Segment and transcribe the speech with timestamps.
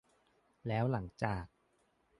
[0.67, 1.45] แล้วหลังจาก